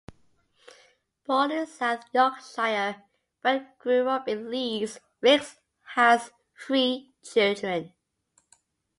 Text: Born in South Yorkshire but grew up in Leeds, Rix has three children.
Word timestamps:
Born 1.27 1.51
in 1.51 1.67
South 1.67 2.05
Yorkshire 2.11 3.03
but 3.43 3.77
grew 3.77 4.09
up 4.09 4.27
in 4.27 4.49
Leeds, 4.49 4.99
Rix 5.21 5.59
has 5.93 6.31
three 6.59 7.13
children. 7.23 7.93